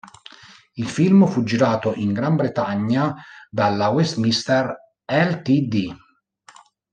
Il 0.73 0.87
film 0.87 1.27
fu 1.27 1.43
girato 1.43 1.93
in 1.93 2.11
Gran 2.11 2.35
Bretagna 2.35 3.15
dalla 3.51 3.89
Westminster 3.89 4.75
Ltd. 5.05 5.95